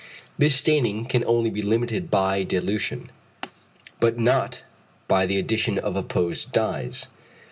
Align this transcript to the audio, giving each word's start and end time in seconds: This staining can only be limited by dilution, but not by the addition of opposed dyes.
This 0.35 0.55
staining 0.55 1.05
can 1.05 1.23
only 1.25 1.51
be 1.51 1.61
limited 1.61 2.09
by 2.09 2.41
dilution, 2.41 3.11
but 3.99 4.17
not 4.17 4.63
by 5.07 5.27
the 5.27 5.37
addition 5.37 5.77
of 5.77 5.95
opposed 5.95 6.51
dyes. 6.51 7.09